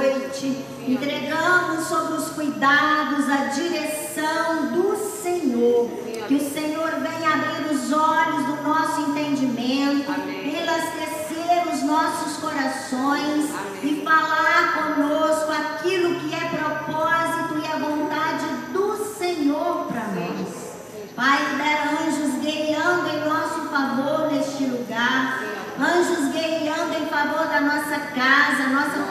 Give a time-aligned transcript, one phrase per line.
[0.00, 0.64] noite.
[0.86, 5.90] Entregamos sobre os cuidados, a direção do Senhor.
[6.26, 10.10] Que o Senhor venha abrir os olhos do nosso entendimento,
[10.44, 13.50] elastecer os nossos corações
[13.82, 20.68] e falar conosco aquilo que é propósito e a vontade do Senhor para nós.
[21.16, 25.40] Pai, libera anjos guiando em nosso favor neste lugar.
[25.80, 29.07] Anjos guiando em favor da nossa casa, nossa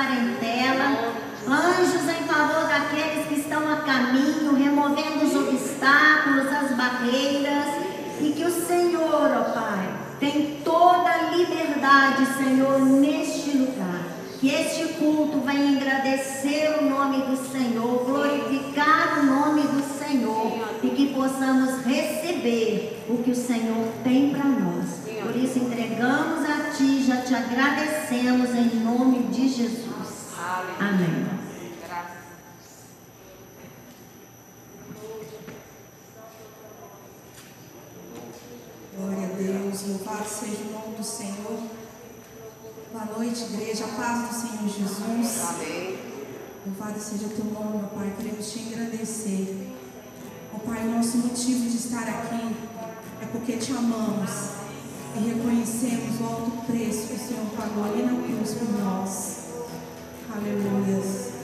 [0.00, 1.12] parentela.
[1.46, 7.66] Anjos em favor daqueles que estão a caminho, removendo os obstáculos, as barreiras.
[8.20, 14.06] E que o Senhor, ó Pai, tem toda a liberdade, Senhor, neste lugar.
[14.38, 20.88] Que este culto venha agradecer o nome do Senhor, glorificar o nome do Senhor e
[20.90, 25.00] que possamos receber o que o Senhor tem para nós.
[25.22, 29.89] Por isso entregamos a Ti, já te agradecemos em nome de Jesus.
[30.42, 31.26] Amém.
[38.96, 41.60] Glória a Deus, louvado seja o nome do Senhor.
[42.90, 45.44] Boa noite, igreja, a paz do Senhor Jesus.
[45.46, 45.98] Amém.
[46.66, 49.68] Louvado seja teu nome, meu Pai, queremos te agradecer.
[50.54, 52.56] Ó Pai, o nosso motivo de estar aqui
[53.20, 54.30] é porque te amamos
[55.16, 59.39] e reconhecemos o alto preço que o Senhor pagou ali na cruz por nós.
[60.32, 61.39] Aleluia.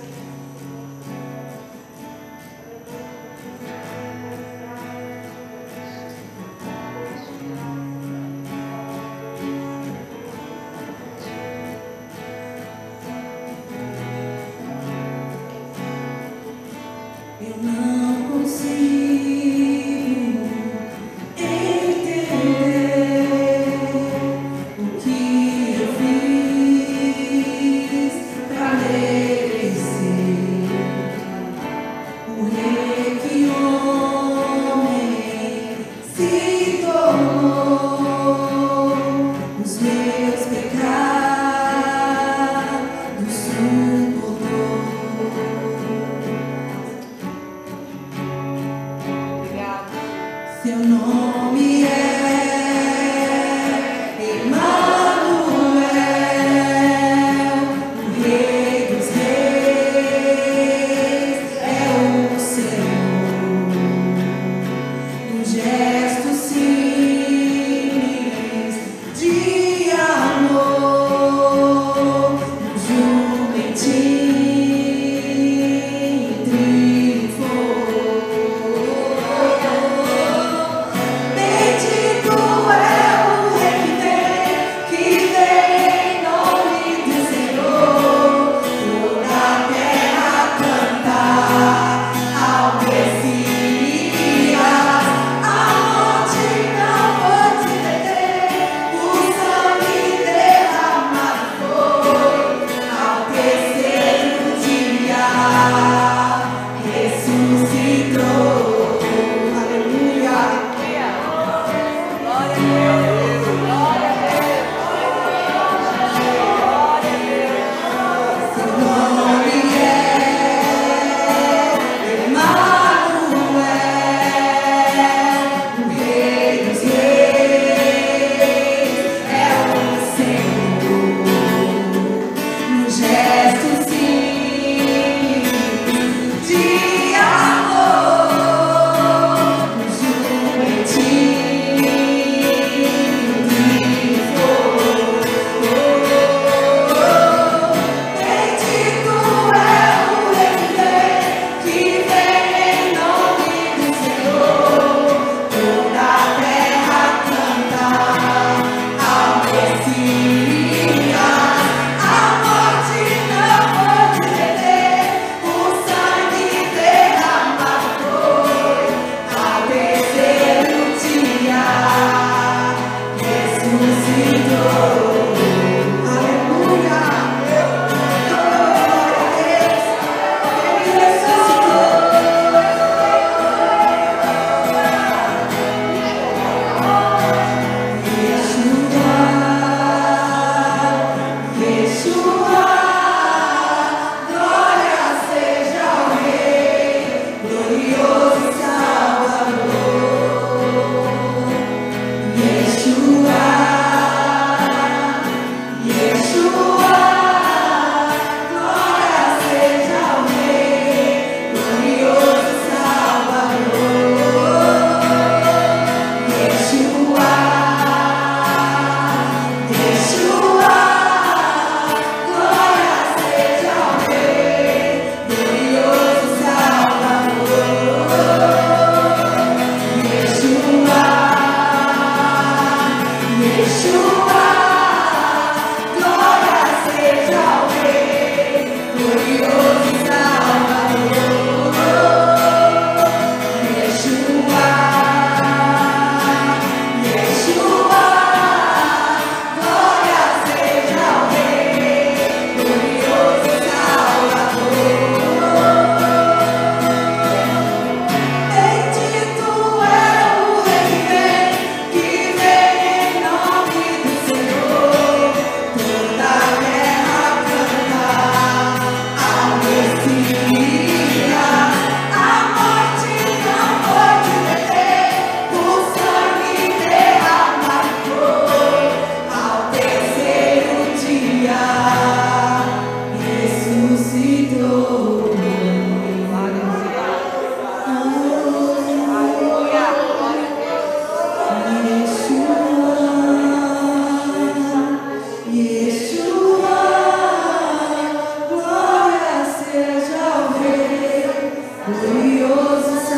[302.37, 303.16] maravilhoso.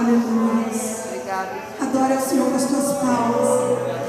[0.00, 0.64] Aleluia.
[1.78, 3.99] Adora o Senhor com as tuas palmas.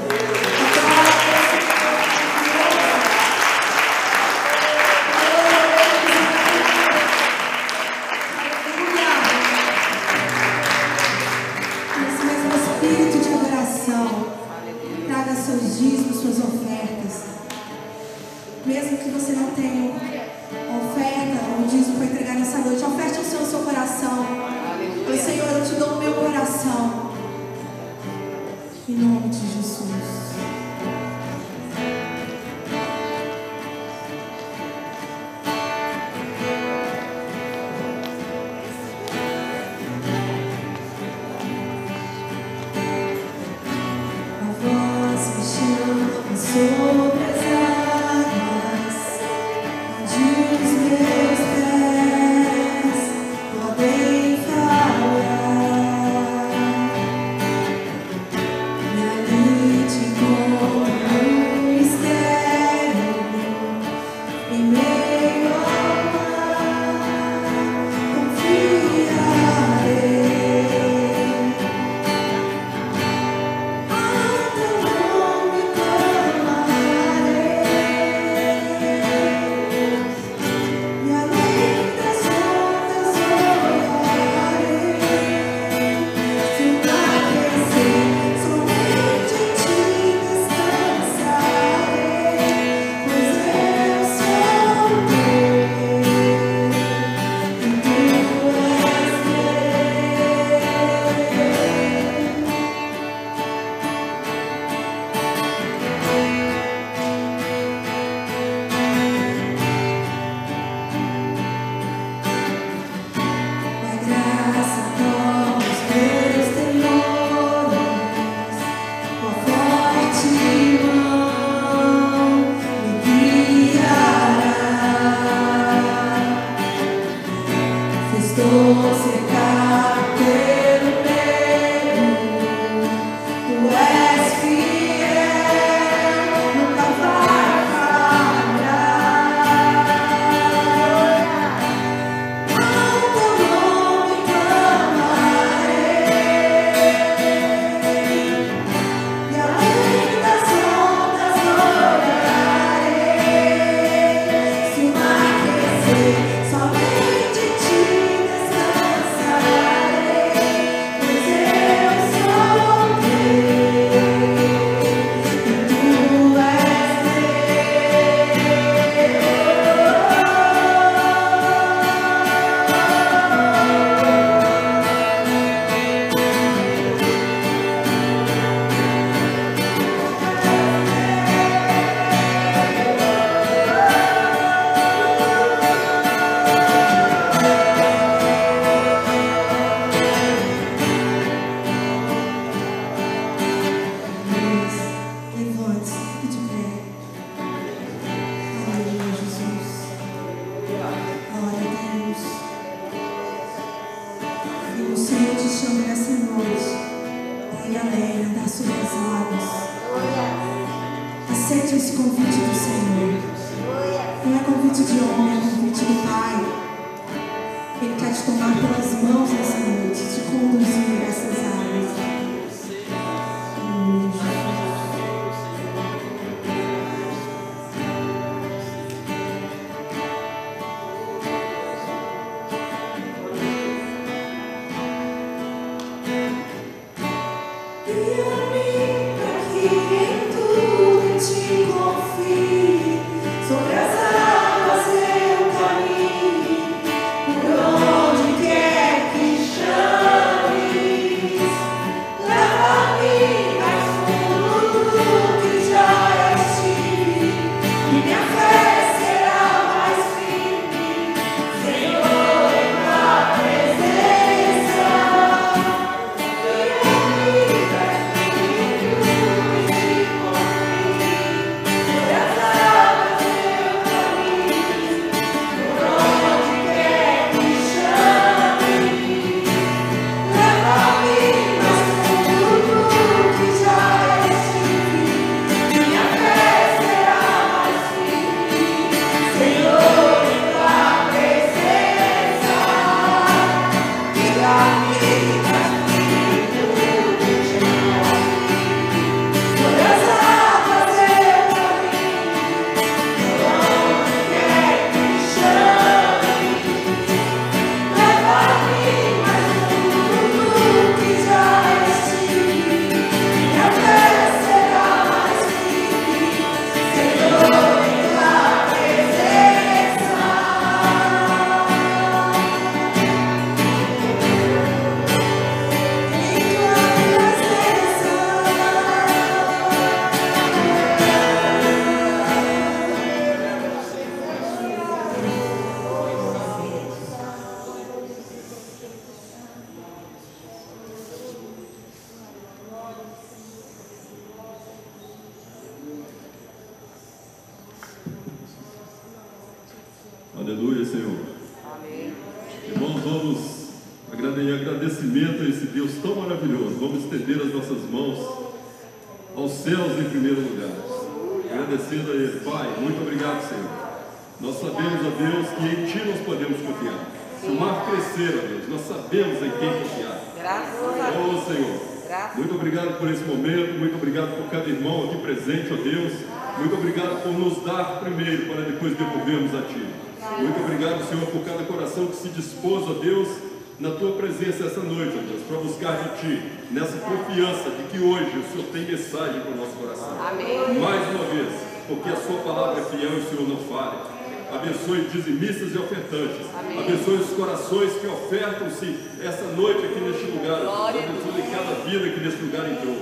[396.12, 396.46] Ofertantes.
[396.58, 396.78] Amém.
[396.78, 400.60] Abençoe os corações que ofertam-se essa noite aqui neste lugar.
[400.60, 402.96] Glória Abençoe cada vida que neste lugar entrou.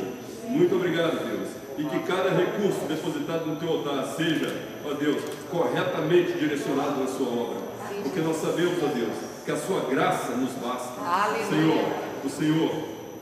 [0.49, 1.49] Muito obrigado, Deus.
[1.79, 7.27] E que cada recurso depositado no teu altar seja, ó Deus, corretamente direcionado na sua
[7.27, 7.71] obra.
[8.03, 11.01] Porque nós sabemos, ó Deus, que a sua graça nos basta.
[11.01, 11.47] Aleluia.
[11.49, 11.93] Senhor,
[12.25, 12.71] o Senhor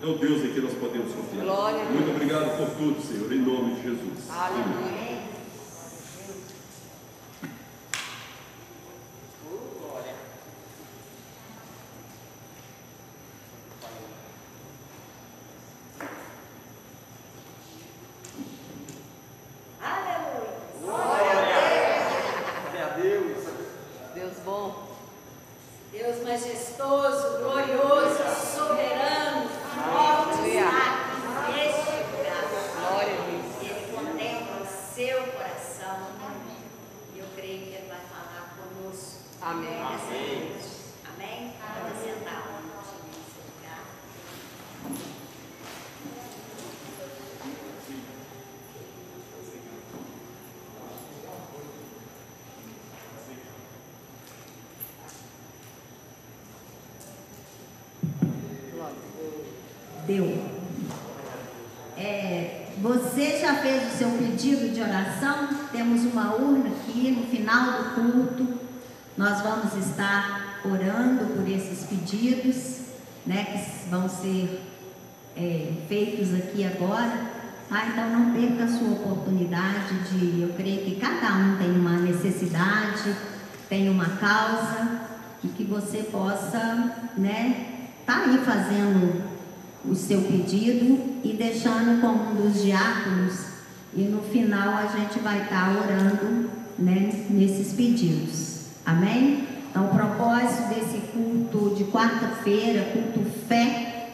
[0.02, 1.44] é o Deus em que nós podemos confiar.
[1.90, 4.30] Muito obrigado por tudo, Senhor, em nome de Jesus.
[4.30, 4.64] Aleluia.
[4.64, 5.07] Amém.
[63.48, 65.48] Já fez o seu pedido de oração?
[65.72, 68.46] Temos uma urna aqui no final do culto.
[69.16, 72.80] Nós vamos estar orando por esses pedidos,
[73.24, 74.60] né, que vão ser
[75.34, 77.38] é, feitos aqui agora.
[77.70, 81.96] Ah, então não perca a sua oportunidade de, eu creio que cada um tem uma
[82.00, 83.16] necessidade,
[83.66, 85.08] tem uma causa,
[85.42, 89.27] e que você possa, né, tá aí fazendo
[89.84, 93.58] o seu pedido e deixando com um dos diáconos
[93.94, 98.66] e no final a gente vai estar tá orando né, nesses pedidos.
[98.84, 99.44] Amém?
[99.70, 104.10] Então o propósito desse culto de quarta-feira, culto fé,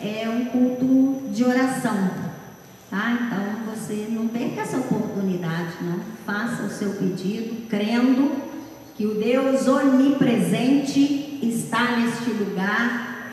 [0.00, 2.10] é um culto de oração.
[2.90, 3.18] Tá?
[3.20, 6.00] Então você não perca essa oportunidade, não.
[6.24, 8.32] Faça o seu pedido, crendo
[8.96, 13.32] que o Deus onipresente está neste lugar,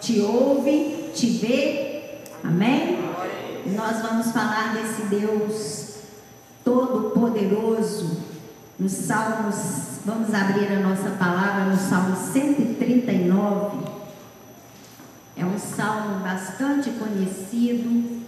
[0.00, 2.00] te ouve te vê.
[2.42, 2.98] Amém?
[3.66, 5.94] Nós vamos falar desse Deus
[6.64, 8.18] todo-poderoso
[8.78, 9.56] nos Salmos.
[10.04, 13.90] Vamos abrir a nossa palavra no Salmo 139.
[15.36, 18.22] É um salmo bastante conhecido,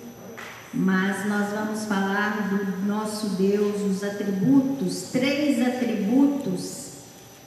[0.73, 6.93] mas nós vamos falar do nosso Deus, os atributos, três atributos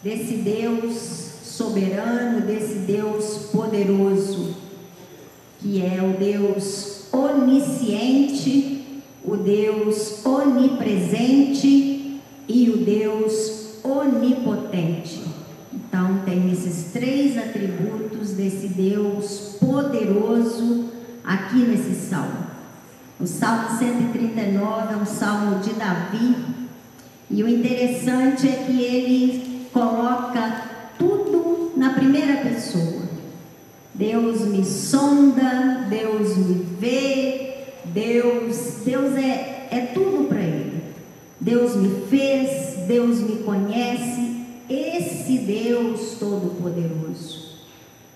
[0.03, 0.95] desse Deus
[1.43, 4.64] soberano, desse Deus poderoso
[5.65, 15.23] que é o Deus onisciente, o Deus onipresente e o Deus onipotente.
[15.73, 20.91] Então, tem esses três atributos desse Deus poderoso
[21.23, 22.45] aqui nesse salmo.
[23.19, 26.35] O Salmo 139 é um salmo de Davi,
[27.27, 30.61] e o interessante é que ele coloca
[30.99, 33.04] tudo na primeira pessoa.
[33.95, 37.55] Deus me sonda, Deus me vê,
[37.85, 40.83] Deus, Deus é, é tudo para Ele.
[41.39, 47.59] Deus me fez, Deus me conhece, esse Deus Todo-Poderoso,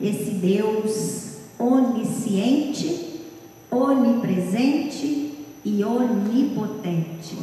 [0.01, 3.21] esse Deus onisciente,
[3.71, 7.37] onipresente e onipotente.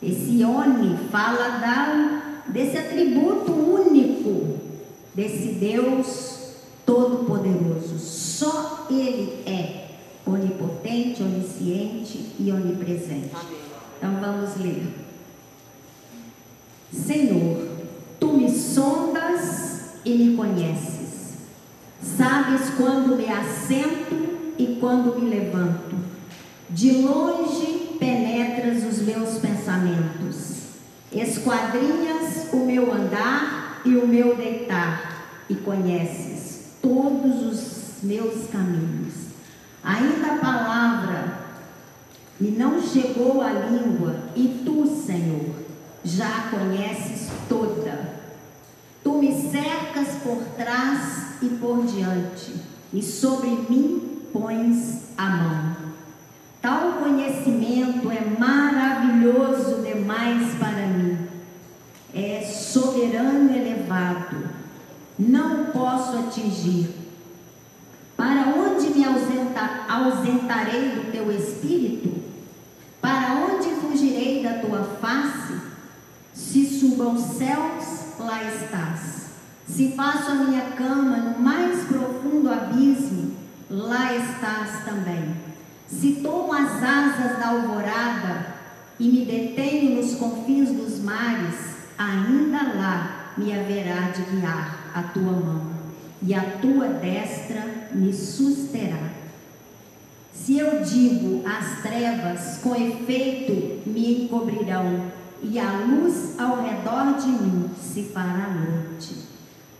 [0.00, 4.60] Esse oni fala da, desse atributo único
[5.14, 6.39] desse Deus
[6.90, 8.00] Todo-Poderoso.
[8.00, 9.90] Só Ele é
[10.26, 13.30] onipotente, onisciente e onipresente.
[13.96, 14.92] Então vamos ler.
[16.92, 17.68] Senhor,
[18.18, 21.34] tu me sondas e me conheces.
[22.02, 25.94] Sabes quando me assento e quando me levanto.
[26.68, 30.56] De longe penetras os meus pensamentos.
[31.12, 36.49] Esquadrinhas o meu andar e o meu deitar e conheces
[36.82, 39.14] todos os meus caminhos.
[39.82, 41.40] Ainda a palavra
[42.38, 45.54] me não chegou à língua, e tu, Senhor,
[46.02, 48.14] já a conheces toda.
[49.04, 52.54] Tu me cercas por trás e por diante,
[52.92, 55.76] e sobre mim pões a mão.
[56.62, 61.18] Tal conhecimento é maravilhoso demais para mim.
[62.14, 64.49] É soberano elevado.
[65.20, 66.94] Não posso atingir.
[68.16, 72.22] Para onde me ausenta, ausentarei do teu espírito?
[73.02, 75.60] Para onde fugirei da tua face?
[76.32, 79.26] Se subo aos céus, lá estás.
[79.66, 83.36] Se faço a minha cama no mais profundo abismo,
[83.68, 85.36] lá estás também.
[85.86, 88.54] Se tomo as asas da alvorada
[88.98, 91.56] e me detenho nos confins dos mares,
[91.98, 95.70] ainda lá me haverá de guiar a tua mão,
[96.22, 99.10] e a tua destra me susterá.
[100.32, 105.10] Se eu digo as trevas, com efeito me encobrirão,
[105.42, 109.30] e a luz ao redor de mim se fará noite.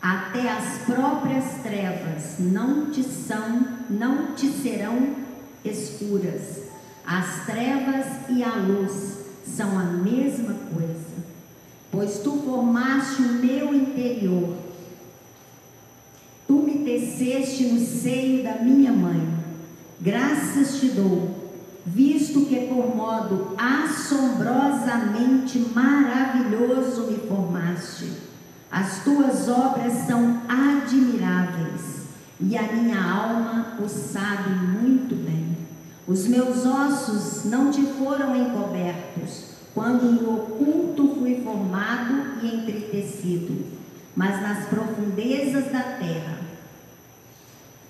[0.01, 5.17] Até as próprias trevas não te são, não te serão
[5.65, 6.71] escuras.
[7.07, 11.21] As trevas e a luz são a mesma coisa.
[11.91, 14.57] Pois tu formaste o meu interior.
[16.51, 19.23] Tu me teceste no seio da minha mãe.
[20.01, 21.31] Graças te dou,
[21.87, 28.11] visto que por modo assombrosamente maravilhoso me formaste.
[28.69, 32.09] As tuas obras são admiráveis
[32.41, 35.57] e a minha alma o sabe muito bem.
[36.05, 43.67] Os meus ossos não te foram encobertos, quando no oculto fui formado e entretecido,
[44.17, 46.40] mas nas profundezas da terra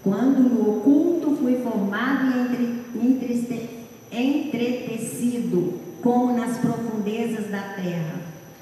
[0.02, 3.70] quando no oculto fui formado e entre,
[4.10, 8.20] entretecido, como nas profundezas da terra.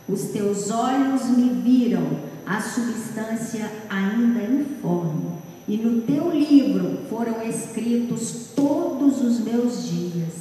[0.09, 2.07] Os teus olhos me viram
[2.44, 5.33] a substância ainda informe,
[5.68, 10.33] e no teu livro foram escritos todos os meus dias,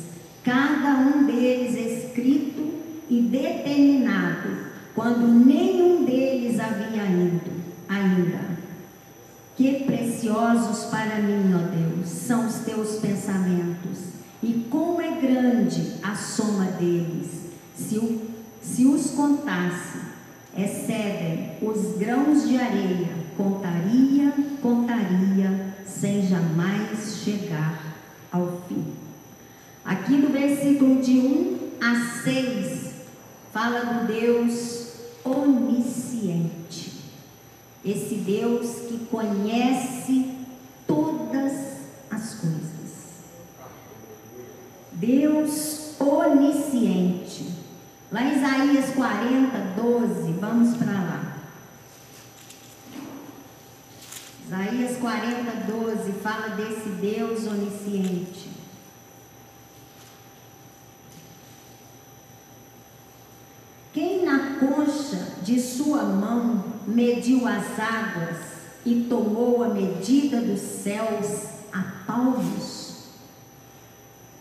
[0.43, 2.65] cada um deles escrito
[3.10, 4.49] e determinado,
[4.95, 7.51] quando nenhum deles havia ido
[7.88, 8.56] ainda.
[10.27, 13.99] Preciosos para mim, ó Deus, são os teus pensamentos,
[14.43, 17.47] e como é grande a soma deles.
[17.73, 18.21] Se, o,
[18.61, 19.99] se os contasse,
[20.57, 27.81] excedem os grãos de areia, contaria, contaria, sem jamais chegar
[28.29, 28.83] ao fim.
[29.85, 32.91] Aqui no versículo de 1 a 6,
[33.53, 34.91] fala do Deus
[35.23, 36.87] onisciente
[37.91, 40.36] esse Deus que conhece
[40.86, 41.54] todas
[42.12, 42.67] as coisas.
[44.91, 47.56] Deus onisciente.
[48.12, 51.38] Lá em Isaías 40, 12, vamos para lá.
[54.45, 58.50] Isaías 40, 12 fala desse Deus onisciente.
[63.93, 68.38] Quem na concha de sua mão mediu as águas
[68.86, 73.10] e tomou a medida dos céus a palmos?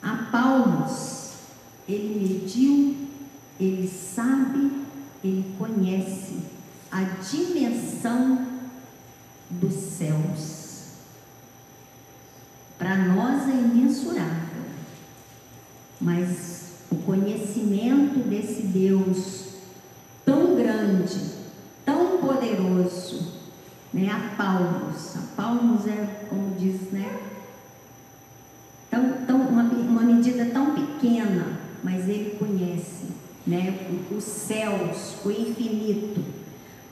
[0.00, 1.32] A palmos.
[1.88, 2.96] Ele mediu,
[3.58, 4.70] ele sabe,
[5.22, 6.38] ele conhece
[6.90, 8.46] a dimensão
[9.50, 10.66] dos céus.
[12.78, 14.64] Para nós é imensurável,
[16.00, 19.46] mas o conhecimento desse Deus
[20.24, 21.45] tão grande,
[22.18, 23.32] poderoso,
[23.92, 24.08] né?
[24.10, 25.16] A palmos.
[25.16, 27.18] A palmos é, como diz, né?
[28.90, 33.08] Tão, tão, uma, uma medida tão pequena, mas ele conhece,
[33.46, 33.74] né?
[34.10, 36.22] Os céus, o infinito.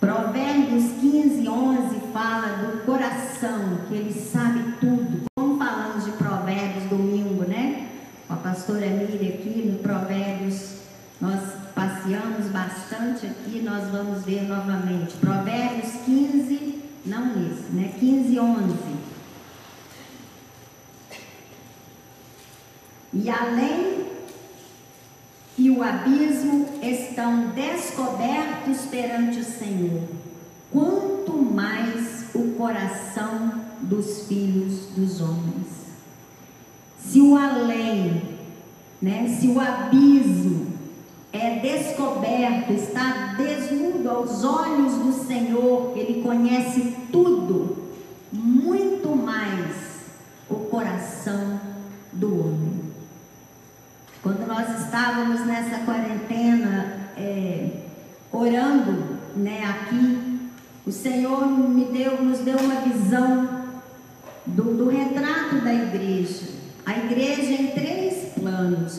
[0.00, 5.22] Provérbios 15, 11 fala do coração, que ele sabe tudo.
[5.37, 7.88] Como falamos de Provérbios domingo, né?
[8.26, 10.74] Com a pastora Miriam aqui no Provérbios,
[11.20, 11.40] nós
[11.74, 12.34] passeamos
[12.74, 15.16] bastante aqui, nós vamos ver novamente.
[15.18, 17.94] Provérbios 15, não esse, né?
[18.00, 18.74] 15, 11.
[23.12, 24.06] E além
[25.56, 30.02] e o abismo estão descobertos perante o Senhor,
[30.72, 35.84] quanto mais o coração dos filhos dos homens.
[36.98, 38.20] Se o além,
[39.00, 40.63] né, se o abismo
[41.35, 47.90] é descoberto, está desnudo aos olhos do Senhor, Ele conhece tudo,
[48.33, 49.75] muito mais
[50.49, 51.61] o coração
[52.12, 52.85] do homem.
[54.23, 57.68] Quando nós estávamos nessa quarentena, é,
[58.33, 60.51] orando né, aqui,
[60.87, 63.64] o Senhor me deu, nos deu uma visão
[64.47, 66.47] do, do retrato da igreja.
[66.87, 68.23] A igreja em três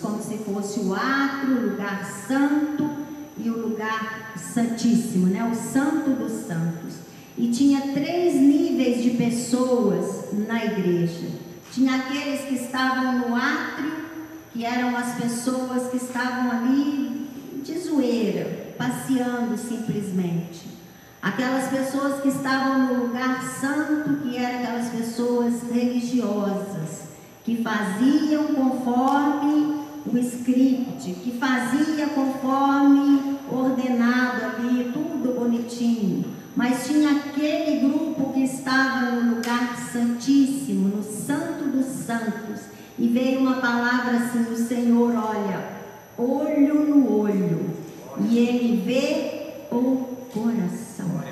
[0.01, 2.89] como se fosse o átrio, o lugar santo
[3.37, 5.49] e o lugar santíssimo, né?
[5.51, 6.95] o santo dos santos.
[7.37, 11.27] E tinha três níveis de pessoas na igreja.
[11.71, 13.91] Tinha aqueles que estavam no átrio,
[14.53, 17.27] que eram as pessoas que estavam ali
[17.63, 20.75] de zoeira, passeando simplesmente.
[21.21, 27.04] Aquelas pessoas que estavam no lugar santo, que eram aquelas pessoas religiosas,
[27.45, 36.25] que faziam conforme o script, que fazia conforme ordenado ali, tudo bonitinho.
[36.55, 42.61] Mas tinha aquele grupo que estava no lugar santíssimo, no santo dos santos,
[42.97, 45.69] e veio uma palavra assim do Senhor, olha,
[46.17, 47.75] olho no olho,
[48.27, 49.97] e ele vê o
[50.33, 51.23] coração.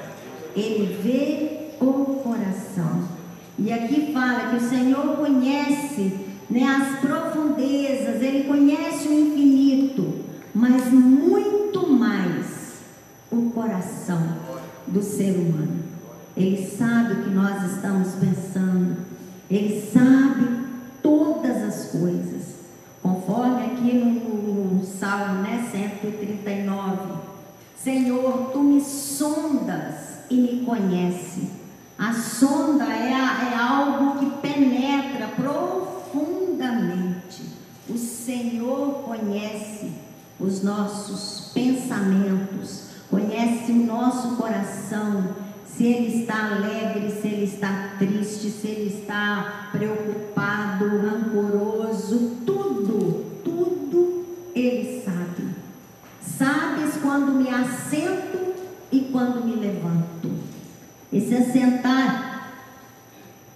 [0.56, 3.13] Ele vê o coração.
[3.58, 6.12] E aqui fala que o Senhor conhece
[6.50, 12.74] né, as profundezas, Ele conhece o infinito, mas muito mais
[13.32, 14.38] o coração
[14.88, 15.84] do ser humano.
[16.36, 18.98] Ele sabe o que nós estamos pensando,
[19.50, 20.64] Ele sabe
[21.02, 22.44] todas as coisas,
[23.04, 27.14] conforme aqui no, no, Salmo né, 139.
[27.78, 29.96] Senhor, tu me sondas
[30.30, 31.63] e me conhece.
[32.04, 37.44] A sonda é, é algo que penetra profundamente.
[37.88, 39.94] O Senhor conhece
[40.38, 45.30] os nossos pensamentos, conhece o nosso coração,
[45.66, 54.26] se ele está alegre, se ele está triste, se ele está preocupado, rancoroso, tudo, tudo
[54.54, 55.56] ele sabe.
[56.22, 58.56] Sabes quando me assento
[58.92, 60.43] e quando me levanto.
[61.14, 62.50] Esse assentar,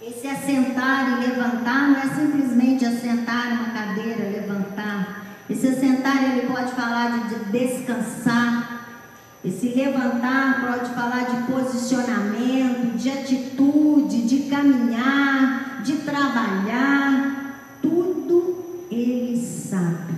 [0.00, 5.24] esse assentar e levantar não é simplesmente assentar uma cadeira, levantar.
[5.50, 8.86] Esse assentar ele pode falar de descansar.
[9.44, 17.56] Esse levantar pode falar de posicionamento, de atitude, de caminhar, de trabalhar.
[17.82, 20.14] Tudo ele sabe.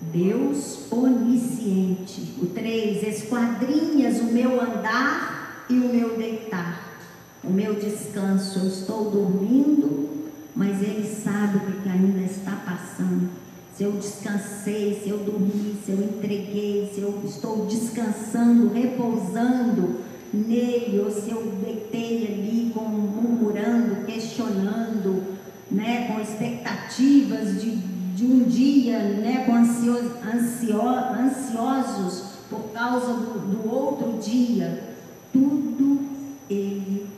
[0.00, 2.36] Deus onisciente.
[2.40, 5.33] O 3, esquadrinhas o meu andar
[5.68, 6.98] e o meu deitar,
[7.42, 8.58] o meu descanso.
[8.60, 13.30] Eu estou dormindo, mas Ele sabe o que ainda está passando.
[13.76, 20.00] Se eu descansei, se eu dormi, se eu entreguei, se eu estou descansando, repousando
[20.32, 25.34] nele, ou se eu deitei ali com, murmurando, questionando,
[25.70, 33.40] né, com expectativas de de um dia, né, com ansioso, ansio, ansiosos por causa do,
[33.40, 34.93] do outro dia,
[35.34, 36.08] tudo
[36.48, 37.10] ele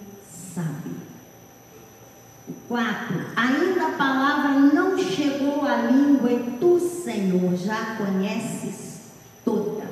[0.55, 0.91] sabe.
[2.49, 2.87] O 4.
[3.37, 9.01] Ainda a palavra não chegou à língua e tu, Senhor, já conheces
[9.45, 9.85] toda.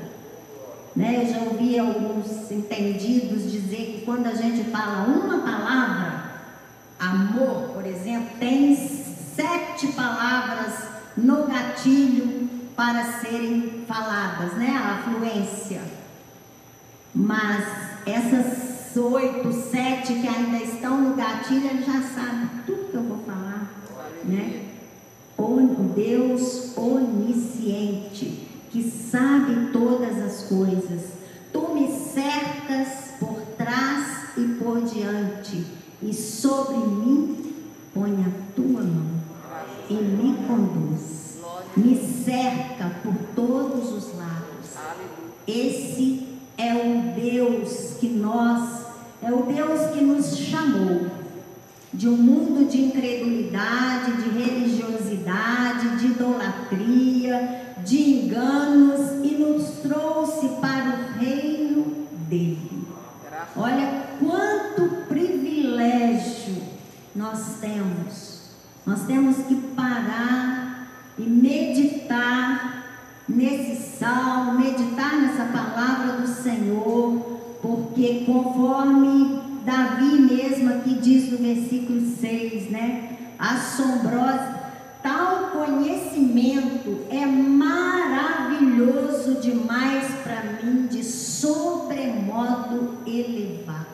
[0.96, 1.22] Né?
[1.22, 6.24] Eu já ouvi alguns entendidos dizer que quando a gente fala uma palavra,
[6.98, 14.70] amor, por exemplo, tem sete palavras no gatilho para serem faladas, né?
[14.76, 15.82] A fluência.
[17.14, 23.02] Mas essas oito, sete que ainda estão no gatilho, ele já sabe tudo que eu
[23.02, 23.70] vou falar,
[24.24, 24.64] né?
[25.94, 31.02] Deus onisciente, que sabe todas as coisas.
[31.52, 35.64] Tu me cercas por trás e por diante,
[36.02, 37.54] e sobre mim
[37.94, 39.14] põe a tua mão
[39.88, 41.38] e me conduz,
[41.76, 44.74] me cerca por todos os lados.
[45.46, 46.26] Esse
[46.58, 48.84] é o Deus que nós,
[49.22, 51.06] é o Deus que nos chamou
[51.92, 58.93] de um mundo de incredulidade, de religiosidade, de idolatria, de enganos
[81.64, 83.16] versículo 6, né?
[83.38, 84.60] Assombrosa,
[85.02, 87.74] tal conhecimento é maravilhoso
[89.40, 93.86] demais para mim, de sobremodo elevado.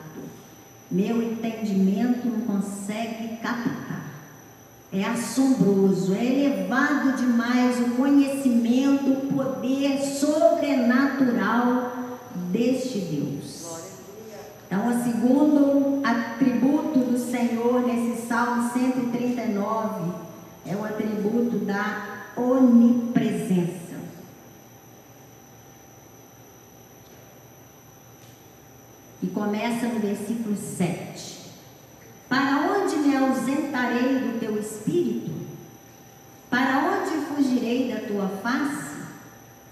[0.90, 4.10] Meu entendimento não consegue captar.
[4.92, 11.92] É assombroso, é elevado demais o conhecimento, o poder sobrenatural
[12.50, 13.60] deste Deus.
[14.66, 20.12] Então, o segundo atributo Senhor nesse Salmo 139
[20.66, 24.00] é o atributo da onipresença.
[29.22, 31.50] E começa no versículo 7.
[32.28, 35.30] Para onde me ausentarei do teu espírito?
[36.48, 38.90] Para onde fugirei da tua face?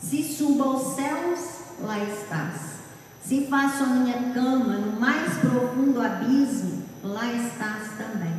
[0.01, 1.41] Se subo aos céus,
[1.81, 2.79] lá estás.
[3.23, 8.34] Se faço a minha cama no mais profundo abismo, lá estás também.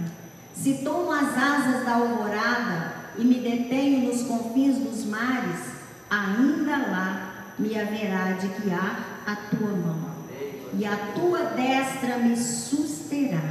[0.53, 5.59] Se tomo as asas da alvorada e me detenho nos confins dos mares,
[6.09, 10.15] ainda lá me haverá de guiar a tua mão,
[10.77, 13.41] e a tua destra me susterá.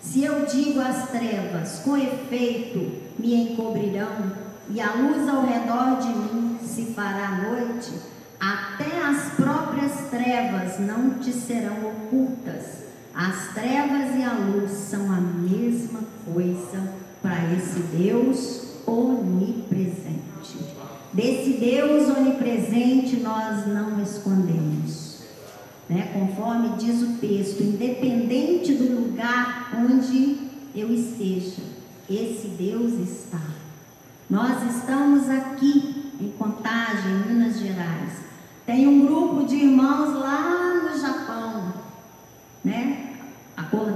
[0.00, 4.32] Se eu digo às trevas, com efeito me encobrirão,
[4.70, 7.92] e a luz ao redor de mim se fará noite,
[8.40, 12.83] até as próprias trevas não te serão ocultas.
[13.14, 16.92] As trevas e a luz são a mesma coisa
[17.22, 20.20] para esse Deus onipresente.
[21.12, 25.04] Desse Deus onipresente nós não escondemos
[25.88, 26.10] né?
[26.12, 30.38] conforme diz o texto, independente do lugar onde
[30.74, 31.62] eu esteja,
[32.08, 33.40] esse Deus está.
[34.28, 38.24] Nós estamos aqui em Contagem, Minas Gerais.
[38.66, 41.74] Tem um grupo de irmãos lá no Japão,
[42.64, 43.03] né?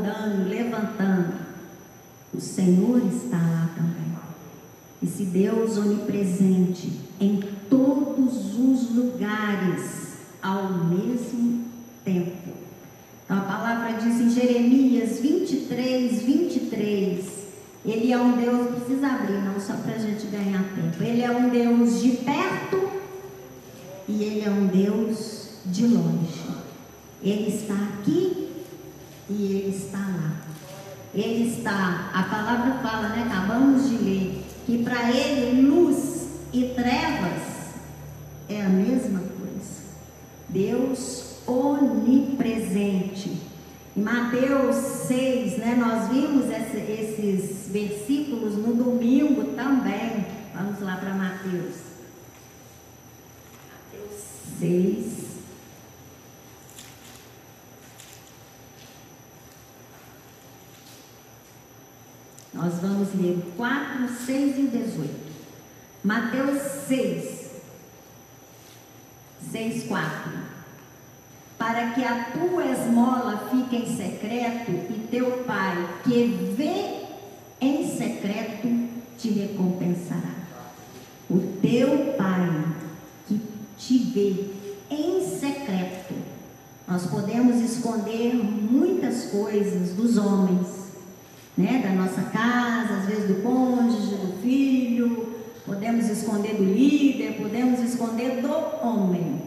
[0.08, 1.34] Acordando, levantando.
[2.32, 4.08] O Senhor está lá também.
[5.02, 11.64] Esse Deus onipresente em todos os lugares ao mesmo
[12.04, 12.48] tempo.
[13.24, 17.38] Então a palavra diz em Jeremias 23, 23.
[17.84, 21.02] Ele é um Deus, precisa abrir não, só para a gente ganhar tempo.
[21.02, 22.88] Ele é um Deus de perto
[24.08, 26.48] e ele é um Deus de longe.
[27.22, 28.47] Ele está aqui
[29.30, 30.32] e ele está lá.
[31.14, 33.24] Ele está, a palavra fala, né?
[33.26, 37.42] Acabamos de ler, que para ele luz e trevas
[38.48, 39.82] é a mesma coisa.
[40.48, 43.38] Deus onipresente.
[43.96, 50.26] Em Mateus 6, né, nós vimos esse, esses versículos no domingo também.
[50.54, 51.74] Vamos lá para Mateus.
[53.72, 54.22] Mateus
[54.60, 55.27] 6.
[62.58, 65.14] Nós vamos ler o 4, 6 e o 18.
[66.04, 67.50] Mateus 6,
[69.50, 70.58] 6, 4
[71.58, 77.08] para que a tua esmola fique em secreto e teu pai, que vê
[77.60, 78.68] em secreto,
[79.18, 80.34] te recompensará.
[81.28, 82.64] O teu pai,
[83.26, 83.40] que
[83.76, 84.50] te vê
[84.88, 86.14] em secreto,
[86.86, 90.87] nós podemos esconder muitas coisas dos homens,
[91.58, 91.82] né?
[91.82, 95.34] Da nossa casa, às vezes do cônjuge, do filho,
[95.66, 99.42] podemos esconder do líder, podemos esconder do homem.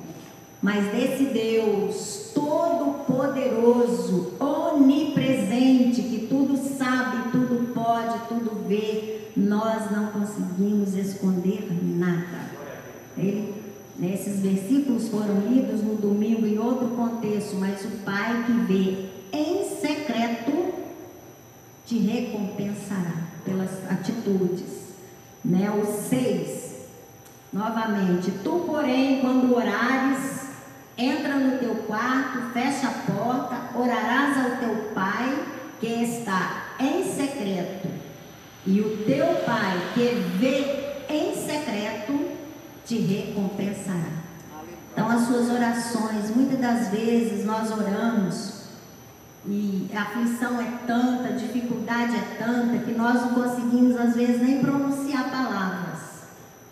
[0.62, 10.94] Mas desse Deus todo-poderoso, onipresente, que tudo sabe, tudo pode, tudo vê, nós não conseguimos
[10.94, 12.52] esconder nada.
[13.18, 13.54] Ele,
[14.02, 19.71] esses versículos foram lidos no domingo em outro contexto, mas o Pai que vê em
[21.92, 24.94] te recompensará pelas atitudes.
[25.44, 25.70] Né?
[25.70, 26.88] O 6,
[27.52, 30.42] novamente, tu porém, quando orares,
[30.98, 35.48] Entra no teu quarto, fecha a porta, orarás ao teu pai
[35.80, 37.88] que está em secreto,
[38.68, 42.30] e o teu pai que vê em secreto
[42.86, 44.22] te recompensará.
[44.92, 48.51] Então, as suas orações, muitas das vezes nós oramos
[49.46, 54.42] e a aflição é tanta, a dificuldade é tanta que nós não conseguimos às vezes
[54.42, 56.00] nem pronunciar palavras.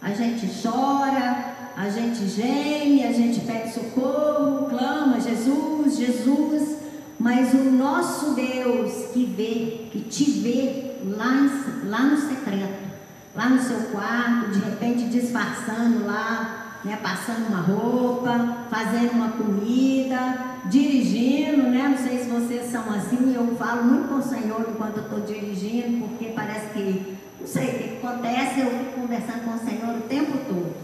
[0.01, 6.77] A gente chora, a gente geme, a gente pede socorro, clama Jesus, Jesus,
[7.19, 11.49] mas o nosso Deus que vê, que te vê lá,
[11.85, 12.89] lá no secreto,
[13.35, 20.37] lá no seu quarto, de repente disfarçando lá, né, passando uma roupa, fazendo uma comida,
[20.65, 21.89] dirigindo, né?
[21.89, 25.19] Não sei se vocês são assim, eu falo muito com o Senhor enquanto eu estou
[25.21, 29.97] dirigindo, porque parece que, não sei o que acontece, eu fico conversando com o Senhor
[29.97, 30.75] o tempo todo.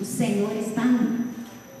[0.00, 0.82] O Senhor está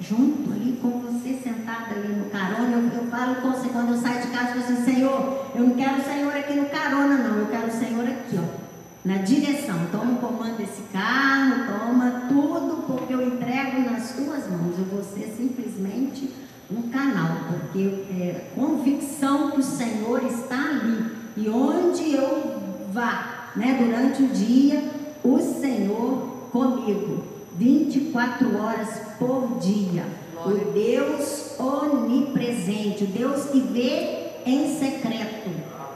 [0.00, 2.76] junto ali com você, sentado ali no carona.
[2.76, 5.62] Eu, eu falo com você quando eu saio de casa, eu falo assim, Senhor, eu
[5.62, 7.38] não quero o Senhor aqui no carona, não.
[7.38, 8.63] Eu quero o Senhor aqui, ó
[9.04, 9.86] na direção.
[9.92, 14.78] Toma o comando desse carro, toma tudo, porque eu entrego nas tuas mãos.
[14.78, 16.30] Eu vou ser simplesmente
[16.70, 21.10] um canal, porque é convicção que o Senhor está ali.
[21.36, 24.82] E onde eu vá, né, durante o dia,
[25.22, 27.24] o Senhor comigo.
[27.56, 28.88] 24 horas
[29.18, 30.04] por dia.
[30.44, 35.50] O Deus onipresente, o Deus que vê em secreto.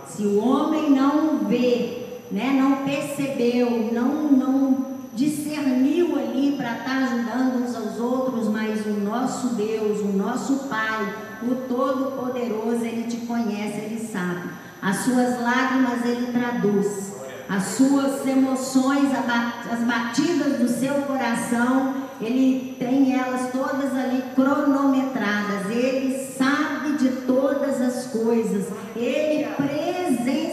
[0.06, 1.97] Se o homem não vê,
[2.30, 8.86] né, não percebeu, não, não discerniu ali para estar tá ajudando uns aos outros, mas
[8.86, 14.50] o nosso Deus, o nosso Pai, o Todo-Poderoso, Ele te conhece, Ele sabe.
[14.80, 17.14] As suas lágrimas Ele traduz,
[17.48, 19.08] as suas emoções,
[19.72, 27.80] as batidas do seu coração, Ele tem elas todas ali cronometradas, Ele sabe de todas
[27.80, 30.47] as coisas, Ele presencia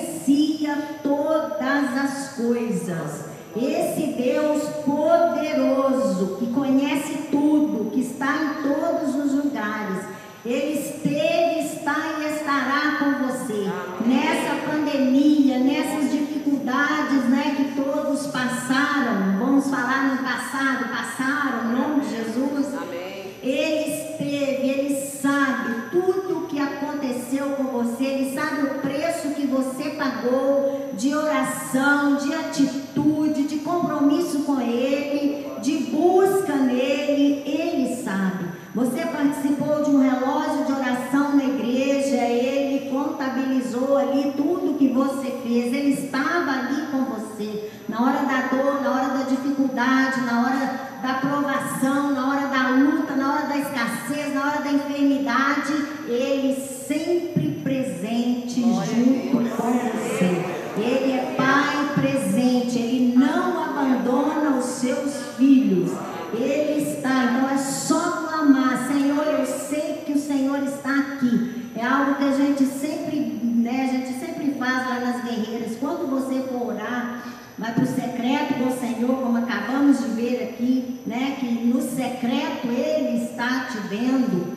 [1.75, 3.25] todas as coisas.
[3.55, 10.03] Esse Deus poderoso, que conhece tudo, que está em todos os lugares,
[10.45, 13.69] Ele esteve, está e estará com você.
[14.05, 22.01] Nessa pandemia, nessas dificuldades né, que todos passaram, vamos falar no passado, passaram, em nome
[22.01, 22.73] de Jesus.
[22.73, 23.35] Amém.
[23.41, 29.47] Ele esteve, Ele sabe tudo o que aconteceu com você, Ele sabe o preço que
[29.47, 38.45] você pagou de oração, de atitude, de compromisso com Ele, de busca nele, Ele sabe.
[38.73, 45.29] Você participou de um relógio de oração na igreja, Ele contabilizou ali tudo que você
[45.43, 50.41] fez, Ele estava ali com você, na hora da dor, na hora da dificuldade, na
[50.41, 55.71] hora da provação, na hora da luta, na hora da escassez, na hora da enfermidade,
[56.07, 56.55] Ele
[56.87, 60.55] sempre presente junto com você.
[60.77, 65.91] Ele é Pai presente, Ele não abandona os seus filhos.
[66.33, 71.71] Ele está, então é só clamar, Senhor, eu sei que o Senhor está aqui.
[71.77, 75.77] É algo que a gente sempre, né, a gente sempre faz lá nas guerreiras.
[75.79, 77.23] Quando você for orar,
[77.57, 82.67] vai para o secreto do Senhor, como acabamos de ver aqui, né, que no secreto
[82.67, 84.55] Ele está te vendo.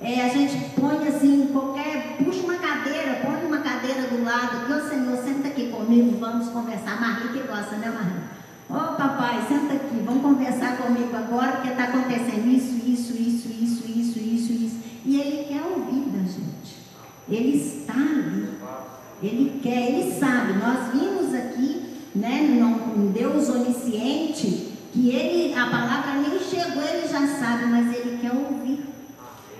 [0.00, 4.72] É, a gente põe assim, qualquer, puxa uma cadeira, põe uma cadeira do lado, que
[4.72, 6.48] o Senhor senta aqui comigo, vamos
[6.86, 7.00] conversar.
[7.00, 8.36] Marli que gosta, né, Marli?
[8.68, 13.48] Ô oh, papai, senta aqui, vamos conversar comigo agora, porque está acontecendo isso, isso, isso,
[13.48, 14.76] isso, isso, isso, isso.
[15.04, 16.76] E ele quer ouvir da gente.
[17.28, 18.48] Ele está ali.
[19.22, 20.54] Ele quer, ele sabe.
[20.54, 21.84] Nós vimos aqui,
[22.14, 22.60] né,
[22.96, 28.32] um Deus onisciente, que ele, a palavra nem chegou, ele já sabe, mas ele quer
[28.32, 28.84] ouvir.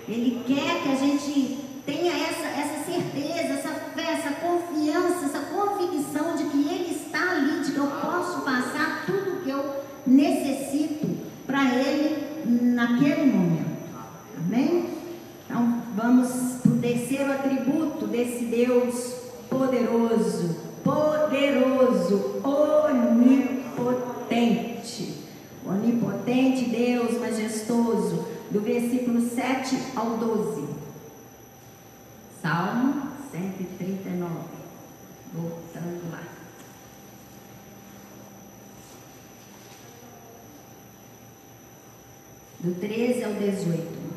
[0.07, 6.35] Ele quer que a gente tenha essa, essa certeza, essa fé, essa confiança, essa convicção
[6.35, 9.75] de que Ele está ali, de que eu posso passar tudo o que eu
[10.05, 11.07] necessito
[11.45, 13.77] para Ele naquele momento.
[14.37, 14.89] Amém?
[15.45, 16.27] Então, vamos
[16.61, 19.15] para o terceiro atributo desse Deus
[19.49, 23.87] poderoso, poderoso, onipotente.
[25.65, 30.67] Onipotente Deus majestoso do versículo 7 ao 12.
[32.41, 34.29] Salmo 139.
[35.33, 36.23] Voltando lá.
[42.59, 44.07] Do 13 ao 18.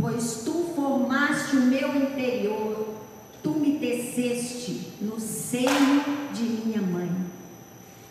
[0.00, 3.00] Pois tu formaste o meu interior
[3.42, 7.10] tu me teceste no seio de minha mãe.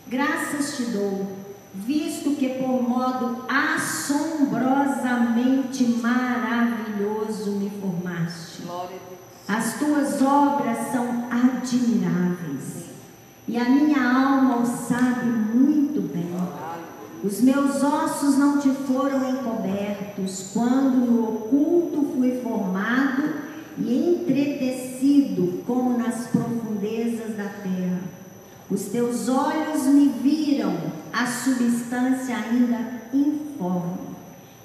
[0.07, 1.37] Graças te dou,
[1.73, 8.63] visto que por modo assombrosamente maravilhoso me formaste.
[9.47, 12.89] As tuas obras são admiráveis,
[13.47, 16.27] e a minha alma o sabe muito bem.
[17.39, 23.33] Os meus ossos não te foram encobertos, quando no oculto fui formado
[23.77, 28.01] e entretecido como nas profundezas da terra.
[28.69, 30.75] Os teus olhos me viram
[31.13, 33.99] a substância ainda informe,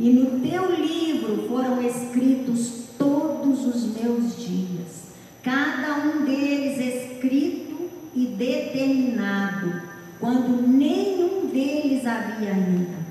[0.00, 5.12] e no teu livro foram escritos todos os meus dias,
[5.44, 9.80] cada um deles escrito e determinado,
[10.18, 11.23] quando nenhum
[11.54, 13.04] deles havia ainda.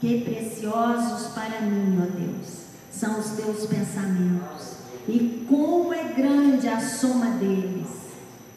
[0.00, 4.76] Que preciosos para mim, ó Deus, são os teus pensamentos
[5.08, 7.88] e como é grande a soma deles.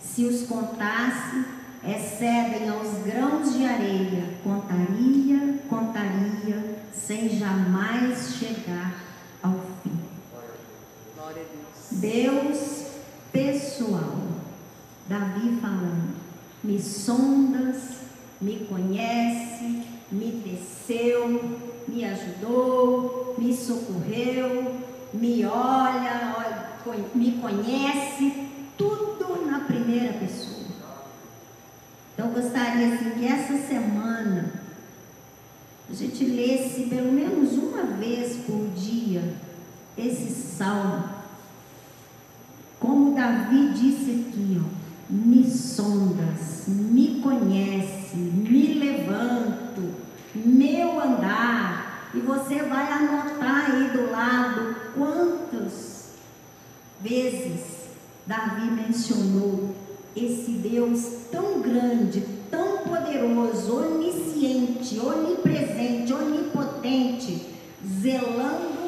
[0.01, 1.45] Se Se os contasse,
[1.81, 4.33] excedem aos grãos de areia.
[4.43, 8.95] Contaria, contaria, sem jamais chegar
[9.41, 9.97] ao fim.
[11.91, 12.87] Deus
[13.31, 14.27] pessoal.
[15.07, 16.15] Davi falando:
[16.61, 17.98] Me sondas,
[18.41, 24.75] me conhece, me teceu, me ajudou, me socorreu,
[25.13, 26.77] me olha,
[27.13, 30.59] me conhece, tudo na primeira pessoa.
[32.13, 34.53] Então, gostaria assim, que essa semana
[35.89, 39.23] a gente lesse pelo menos uma vez por dia
[39.97, 41.09] esse salmo.
[42.79, 49.95] Como Davi disse aqui, ó, me sondas, me conhece, me levanto,
[50.35, 56.13] meu andar, e você vai anotar aí do lado quantas
[57.01, 57.89] vezes
[58.27, 59.73] Davi mencionou
[60.15, 61.01] esse Deus
[61.31, 67.47] tão grande, tão poderoso, onisciente, onipresente, onipotente,
[68.01, 68.78] zelando.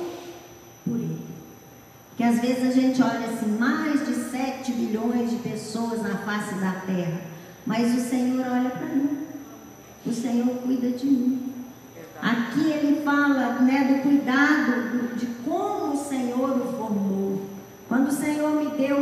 [2.21, 6.53] Que às vezes a gente olha assim, mais de 7 bilhões de pessoas na face
[6.53, 7.19] da terra,
[7.65, 9.25] mas o Senhor olha para mim,
[10.05, 11.51] o Senhor cuida de mim.
[12.21, 17.41] Aqui ele fala né, do cuidado, de como o Senhor o formou.
[17.87, 18.97] Quando o Senhor me deu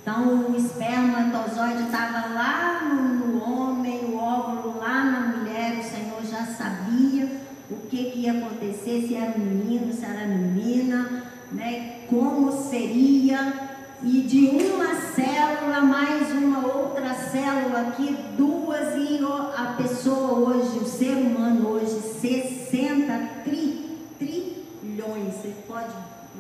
[0.02, 6.24] Então o espermatozoide estava lá no, no, homem, o óvulo lá na mulher, o Senhor
[6.24, 12.00] já sabia o que, que ia acontecer, se era um menino, se era menina, né?
[12.10, 13.71] como seria.
[14.04, 19.20] E de uma célula mais uma outra célula aqui, duas, e
[19.56, 25.94] a pessoa hoje, o ser humano hoje, 60 tri, trilhões, você pode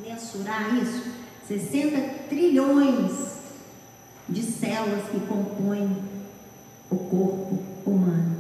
[0.03, 1.12] mensurar isso?
[1.47, 3.12] 60 trilhões
[4.28, 5.97] de células que compõem
[6.89, 8.38] o corpo humano.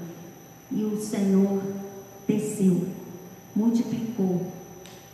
[0.71, 1.61] E o Senhor
[2.27, 2.87] desceu,
[3.55, 4.47] multiplicou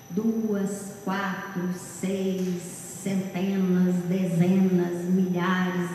[0.10, 2.67] duas, quatro, seis,
[3.08, 5.90] centenas, dezenas, milhares,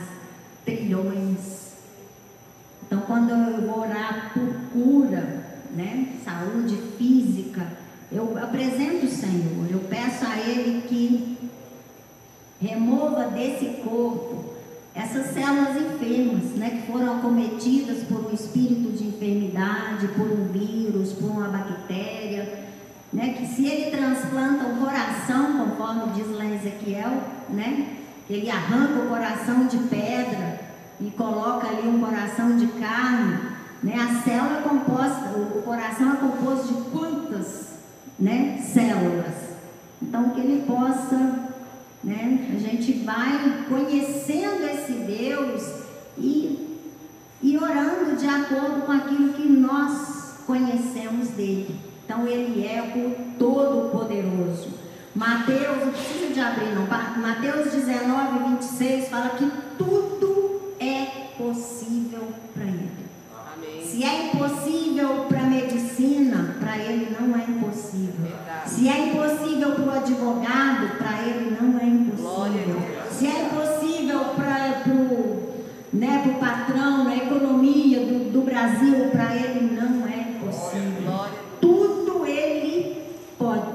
[0.64, 1.72] trilhões.
[2.86, 5.44] Então, quando eu vou orar por cura,
[5.74, 7.66] né, saúde física,
[8.10, 11.50] eu apresento o Senhor, eu peço a Ele que
[12.60, 14.52] remova desse corpo
[14.94, 21.12] essas células enfermas, né, que foram acometidas por um espírito de enfermidade, por um vírus,
[21.12, 21.91] por uma bactéria,
[23.12, 27.10] né, que se ele transplanta o coração, conforme diz lá Ezequiel,
[27.48, 27.96] né,
[28.28, 30.60] ele arranca o coração de pedra
[31.00, 33.38] e coloca ali um coração de carne,
[33.82, 37.72] né, a célula é composta, o coração é composto de quantas,
[38.18, 39.52] né, células?
[40.00, 41.52] Então que ele possa
[42.04, 42.48] né?
[42.52, 45.62] A gente vai conhecendo esse Deus
[46.18, 46.80] e,
[47.40, 51.91] e orando de acordo com aquilo que nós conhecemos dele.
[52.12, 54.68] Então ele é o Todo-Poderoso.
[55.14, 61.06] Mateus, não precisa de abrir não, Mateus 19, 26 fala que tudo é
[61.38, 62.90] possível para ele.
[63.54, 63.86] Amém.
[63.86, 68.28] Se é impossível para a medicina, para ele não é impossível.
[68.28, 68.70] Verdade.
[68.70, 72.82] Se é impossível para o advogado, para ele não é impossível.
[73.10, 75.52] Se é impossível para o
[75.94, 80.91] né, pro patrão, na economia do, do Brasil, para ele não é impossível.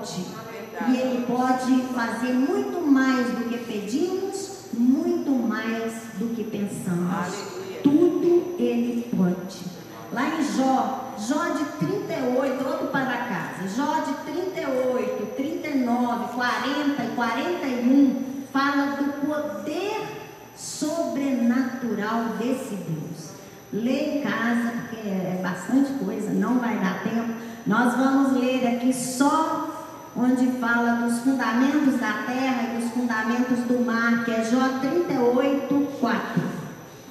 [0.08, 0.92] Pode.
[0.92, 7.58] E ele pode fazer muito mais do que pedimos, muito mais do que pensamos.
[7.84, 9.78] Tudo ele pode.
[10.12, 17.16] Lá em Jó, Jó de 38, outro para casa, Jó de 38, 39, 40 e
[17.16, 20.18] 41, fala do poder
[20.56, 23.32] sobrenatural desse Deus.
[23.74, 27.34] Lê em casa, porque é bastante coisa, não vai dar tempo.
[27.66, 29.77] Nós vamos ler aqui só
[30.18, 35.88] onde fala dos fundamentos da terra e dos fundamentos do mar, que é Jó 38,
[36.00, 36.42] 4.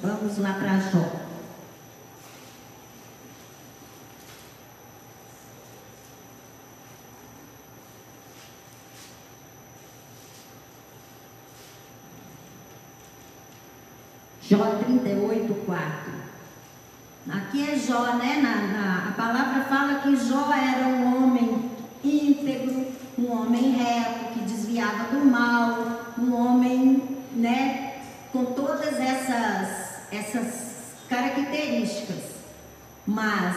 [0.03, 1.27] Vamos lá para Jó.
[14.41, 16.17] Jó 38, 4.
[17.29, 18.41] Aqui é Jó, né?
[18.41, 21.71] Na, na, a palavra fala que Jó era um homem
[22.03, 28.01] íntegro, um homem reto, que desviava do mal, um homem, né?
[28.31, 30.67] Com todas essas, essas
[31.09, 32.37] características.
[33.05, 33.55] Mas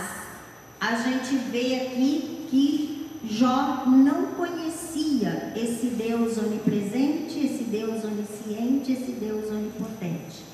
[0.80, 9.12] a gente vê aqui que Jó não conhecia esse Deus onipresente, esse Deus onisciente, esse
[9.12, 10.44] Deus onipotente.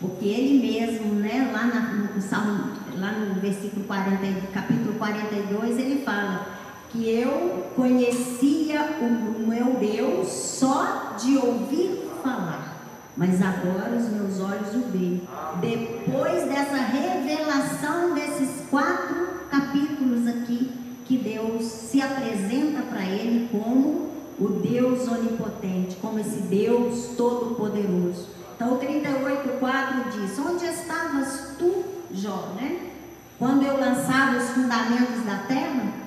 [0.00, 6.63] Porque ele mesmo, né, lá, na, no, lá no versículo 40, capítulo 42, ele fala
[6.94, 12.76] que eu conhecia o meu Deus só de ouvir falar,
[13.16, 15.22] mas agora os meus olhos o veem.
[15.60, 20.70] Depois dessa revelação desses quatro capítulos aqui,
[21.04, 28.28] que Deus se apresenta para ele como o Deus onipotente, como esse Deus todo-poderoso.
[28.54, 32.90] Então, 38,4 diz: Onde estavas tu, Jó, né?
[33.36, 36.03] Quando eu lançava os fundamentos da terra,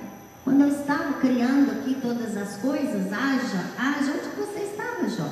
[0.48, 5.28] quando eu estava criando aqui todas as coisas, haja, haja, onde você estava, Jó?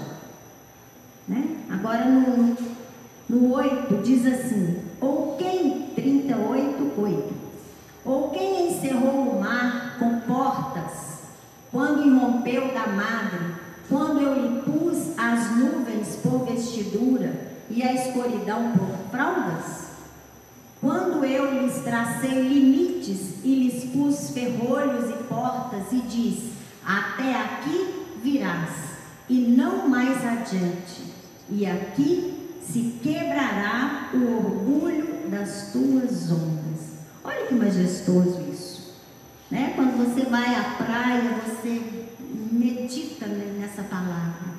[1.26, 1.56] Né?
[1.70, 2.54] Agora no,
[3.26, 7.34] no 8 diz assim: Ou quem, 38, 8,
[8.04, 11.22] ou quem encerrou o mar com portas,
[11.72, 13.54] quando irrompeu da madre,
[13.88, 17.32] quando eu lhe pus as nuvens por vestidura
[17.70, 19.85] e a escuridão por fraldas?
[20.80, 26.52] Quando eu lhes tracei limites e lhes pus ferrolhos e portas e disse:
[26.84, 28.70] Até aqui virás,
[29.28, 31.02] e não mais adiante,
[31.48, 36.96] e aqui se quebrará o orgulho das tuas ondas.
[37.24, 38.96] Olha que majestoso isso.
[39.50, 39.72] Né?
[39.76, 41.80] Quando você vai à praia, você
[42.52, 44.56] medita nessa palavra.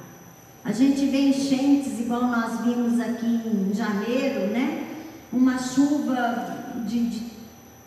[0.64, 4.87] A gente vê enchentes, igual nós vimos aqui em janeiro, né?
[5.32, 7.32] Uma chuva de, de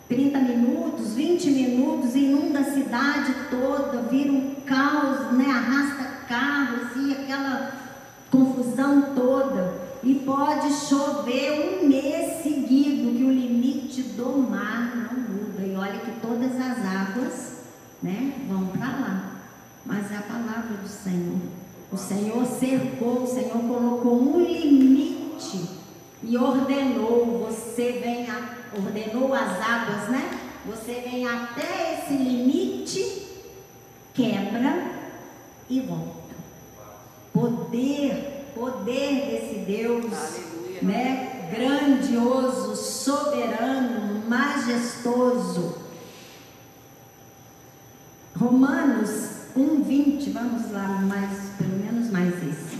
[0.07, 5.45] 30 minutos, 20 minutos, inunda a cidade toda, vira um caos, né?
[5.45, 7.71] Arrasta carros e aquela
[8.29, 9.73] confusão toda.
[10.03, 15.61] E pode chover um mês seguido, que o limite do mar não muda.
[15.61, 17.63] E olha que todas as águas,
[18.01, 19.31] né, vão para lá
[19.85, 21.39] mas é a palavra do Senhor.
[21.91, 25.70] O Senhor cercou, o Senhor colocou um limite
[26.23, 30.39] e ordenou, você venha, ordenou as águas, né?
[30.65, 33.27] Você vem até esse limite,
[34.13, 34.91] quebra
[35.69, 36.35] e volta.
[37.33, 40.79] Poder, poder desse Deus, Aleluia.
[40.83, 41.49] né?
[41.51, 45.75] Grandioso, soberano, majestoso.
[48.37, 49.09] Romanos
[49.57, 52.70] 1,20, vamos lá, mais, pelo menos mais esse.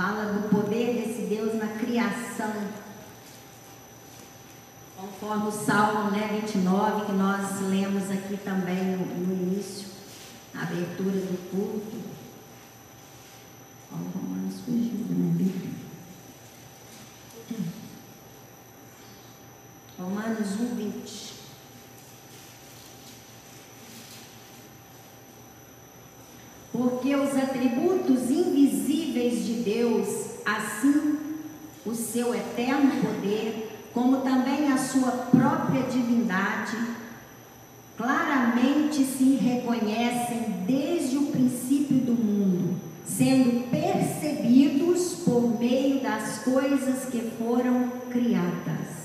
[0.00, 2.54] Fala do poder desse Deus na criação.
[4.96, 9.88] Conforme o Salmo né, 29, que nós lemos aqui também no, no início,
[10.54, 11.98] na abertura do culto.
[13.92, 15.70] Ó, o Romanos fugiu da minha Bíblia.
[19.98, 21.29] Romanos 1, 20.
[26.72, 30.08] Porque os atributos invisíveis de Deus,
[30.44, 31.18] assim
[31.84, 36.76] o seu eterno poder, como também a sua própria divindade,
[37.96, 47.32] claramente se reconhecem desde o princípio do mundo, sendo percebidos por meio das coisas que
[47.38, 49.00] foram criadas.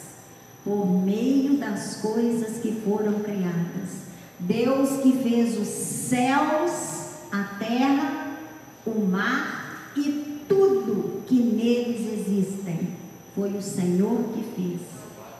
[0.63, 4.05] Por meio das coisas que foram criadas.
[4.39, 6.94] Deus que fez os céus
[7.35, 8.37] a terra,
[8.85, 12.95] o mar e tudo que neles existem.
[13.35, 14.79] Foi o Senhor que fez.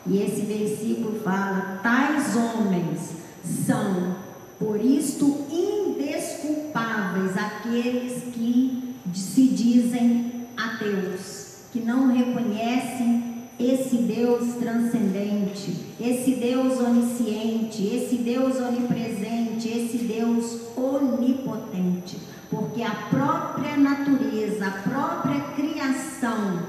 [0.06, 3.12] E esse versículo fala: tais homens
[3.66, 4.18] são,
[4.60, 13.25] por isto, indesculpáveis aqueles que se dizem ateus, que não reconhecem
[13.60, 22.18] esse Deus transcendente, esse Deus onisciente, esse Deus onipresente, esse Deus onipotente,
[22.50, 26.64] porque a própria natureza, a própria criação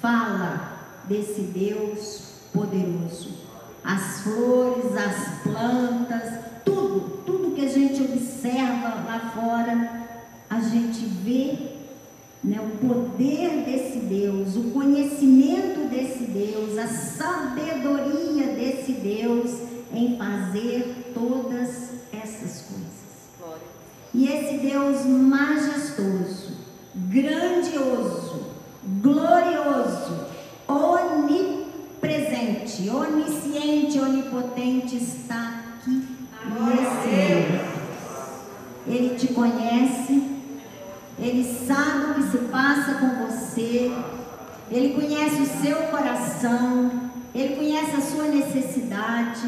[0.00, 3.42] fala desse Deus poderoso.
[3.84, 6.32] As flores, as plantas,
[6.64, 10.02] tudo, tudo que a gente observa lá fora,
[10.48, 11.71] a gente vê
[12.42, 19.50] né, o poder desse Deus, o conhecimento desse Deus, a sabedoria desse Deus
[19.92, 23.02] em fazer todas essas coisas.
[24.14, 26.52] E esse Deus majestoso,
[26.94, 28.42] grandioso,
[29.00, 30.26] glorioso,
[30.68, 31.70] onipresente,
[32.90, 36.06] onisciente, onipotente está aqui
[36.44, 37.72] nesse Deus.
[38.86, 40.41] Ele te conhece,
[41.18, 43.92] ele sabe o que se passa com você,
[44.70, 49.40] ele conhece o seu coração, ele conhece a sua necessidade.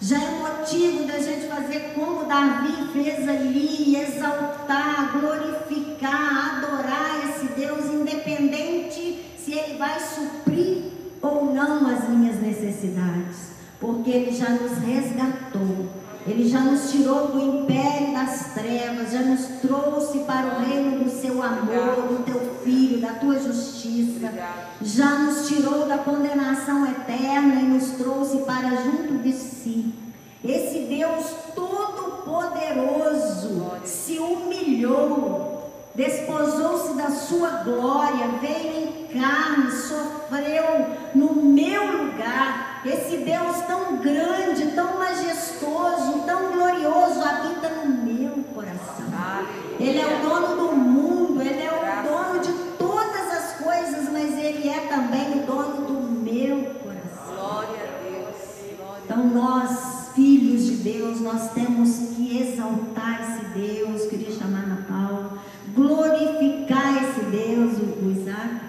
[0.00, 7.86] Já é motivo da gente fazer como Davi fez ali, exaltar, glorificar, adorar esse Deus,
[7.86, 10.90] independente se ele vai suprir
[11.22, 17.38] ou não as minhas necessidades, porque ele já nos resgatou ele já nos tirou do
[17.38, 22.98] império das trevas, já nos trouxe para o reino do seu amor, do teu filho,
[22.98, 24.32] da tua justiça.
[24.80, 29.92] Já nos tirou da condenação eterna e nos trouxe para junto de si.
[30.42, 42.04] Esse Deus todo-poderoso se humilhou, desposou-se da sua glória, veio em carne, sofreu no meu
[42.04, 49.04] lugar esse Deus tão grande, tão majestoso, tão glorioso habita no meu coração.
[49.80, 54.36] Ele é o dono do mundo, ele é o dono de todas as coisas, mas
[54.38, 57.34] ele é também o dono do meu coração.
[57.34, 58.36] Glória a Deus.
[59.04, 65.38] Então nós, filhos de Deus, nós temos que exaltar esse Deus, queria chamar na Paula,
[65.74, 68.60] glorificar esse Deus, o Isaac,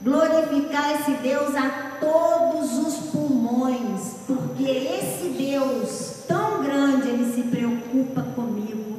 [0.00, 8.22] glorificar esse Deus a todos os pulmões, porque esse Deus tão grande, ele se preocupa
[8.34, 8.98] comigo.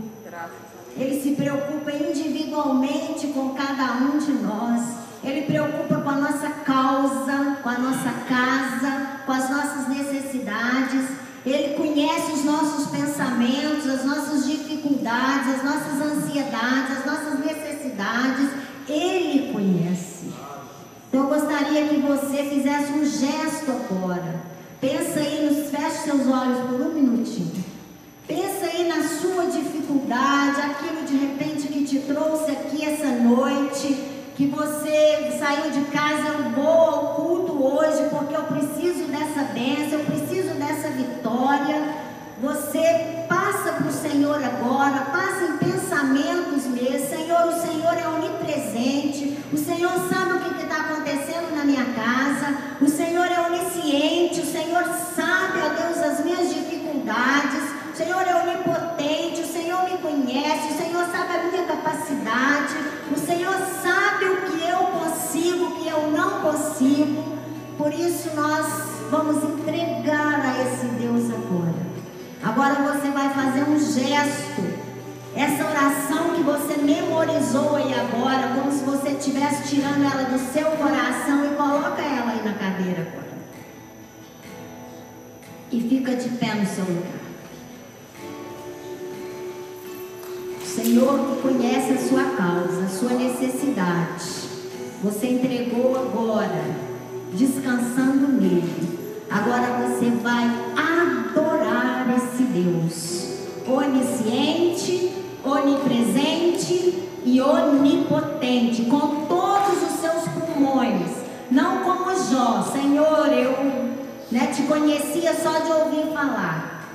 [0.97, 4.81] Ele se preocupa individualmente com cada um de nós.
[5.23, 11.05] Ele preocupa com a nossa causa, com a nossa casa, com as nossas necessidades.
[11.45, 15.63] Ele conhece os nossos pensamentos, as nossas dificuldades, as
[15.99, 18.49] nossas ansiedades, as nossas necessidades.
[18.87, 20.31] Ele conhece.
[21.11, 24.41] Eu gostaria que você fizesse um gesto agora.
[24.79, 27.63] Pensa aí, nos, feche seus olhos por um minutinho.
[28.27, 33.95] Pensa aí na sua dificuldade, aquilo de repente que te trouxe aqui essa noite,
[34.37, 39.99] que você saiu de casa, eu vou ao culto hoje porque eu preciso dessa bênção,
[39.99, 41.95] eu preciso dessa vitória.
[42.41, 45.57] Você passa para o Senhor agora, passa em
[46.09, 47.09] pensamentos mesmo.
[47.09, 52.57] Senhor, o Senhor é onipresente, o Senhor sabe o que está acontecendo na minha casa,
[52.81, 54.83] o Senhor é onisciente, o Senhor
[55.15, 60.77] sabe, ó Deus, as minhas dificuldades, o Senhor é onipotente, o Senhor me conhece, o
[60.77, 62.75] Senhor sabe a minha capacidade,
[63.11, 67.37] o Senhor sabe o que eu consigo, o que eu não consigo.
[67.77, 68.65] Por isso nós
[69.09, 71.89] vamos entregar a esse Deus agora.
[72.43, 74.78] Agora você vai fazer um gesto
[75.79, 81.45] oração que você memorizou aí agora, como se você estivesse tirando ela do seu coração
[81.45, 83.29] e coloca ela aí na cadeira agora.
[85.71, 87.19] E fica de pé no seu lugar.
[90.61, 94.49] O Senhor que conhece a sua causa, a sua necessidade.
[95.01, 96.75] Você entregou agora,
[97.33, 98.99] descansando nele.
[99.29, 103.29] Agora você vai adorar esse Deus
[103.65, 105.19] onisciente,
[105.51, 111.09] onipresente e onipotente, com todos os seus pulmões,
[111.51, 113.51] não como Jó, Senhor, eu
[114.31, 116.85] né, te conhecia só de ouvir falar,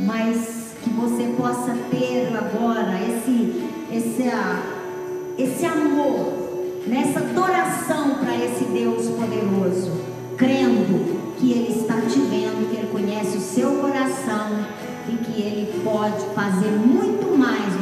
[0.00, 4.30] mas que você possa ter agora esse, esse,
[5.36, 6.32] esse amor,
[6.86, 9.90] nessa adoração para esse Deus poderoso,
[10.36, 14.64] crendo que Ele está te vendo, que Ele conhece o seu coração
[15.08, 17.75] e que Ele pode fazer muito mais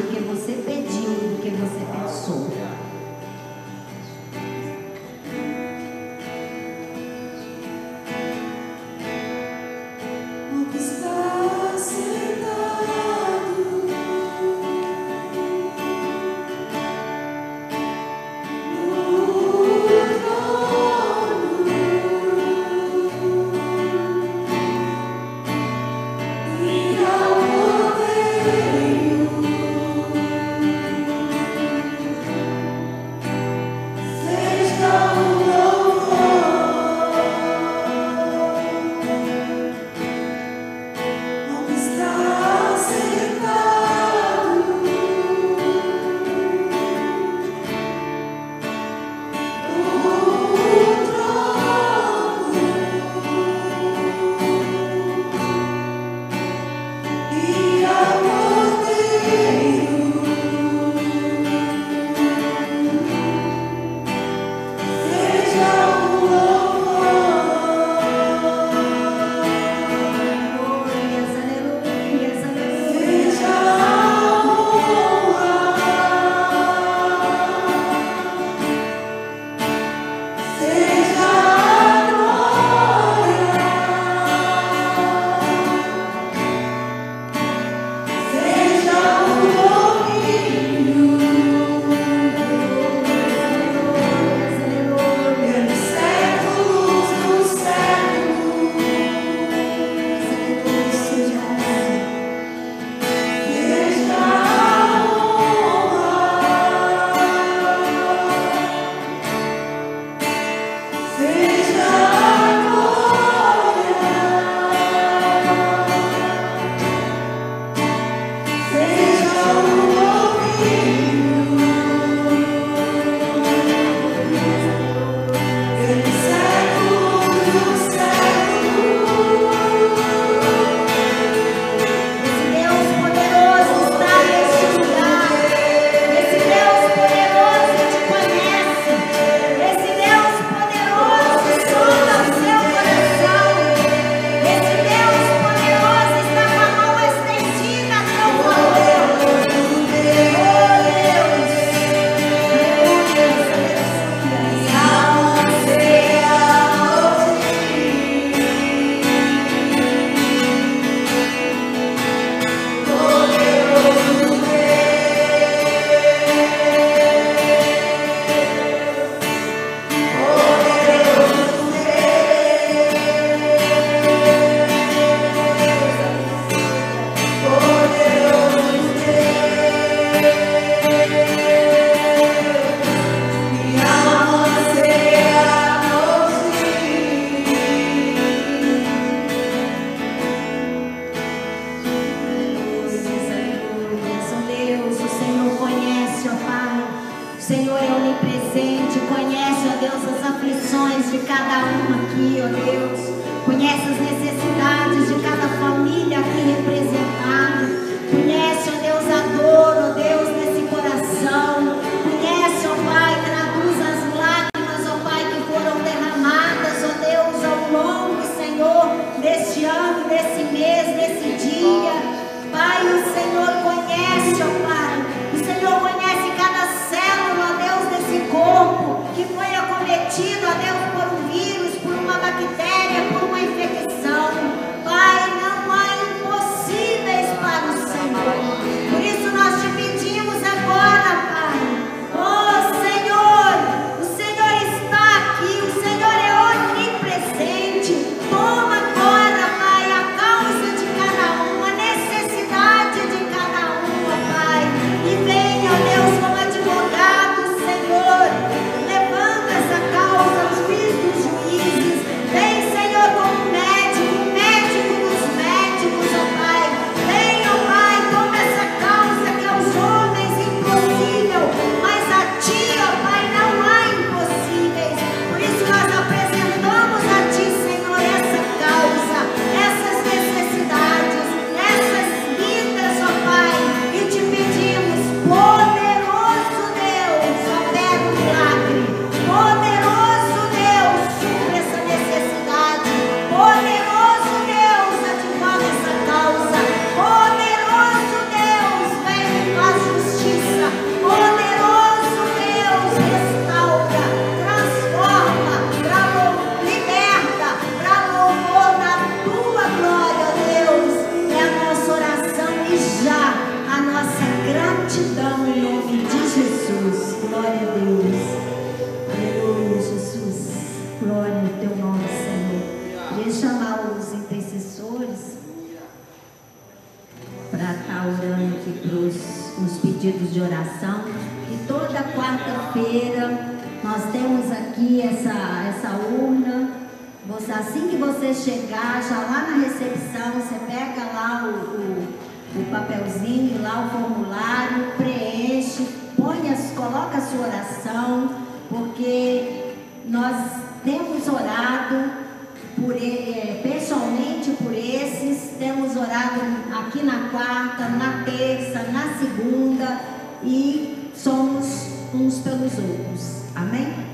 [361.14, 361.66] somos
[362.14, 363.42] uns pelos outros.
[363.54, 364.13] Amém?